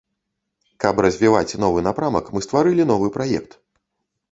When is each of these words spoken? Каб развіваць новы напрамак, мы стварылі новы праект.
Каб 0.85 1.01
развіваць 1.07 1.57
новы 1.65 1.85
напрамак, 1.89 2.33
мы 2.39 2.45
стварылі 2.49 2.89
новы 2.95 3.13
праект. 3.21 3.51